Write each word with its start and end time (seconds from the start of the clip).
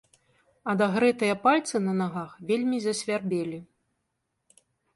Адагрэтыя 0.71 1.35
пальцы 1.43 1.75
на 1.89 1.93
нагах 2.01 2.31
вельмі 2.49 2.77
засвярбелі. 2.89 3.63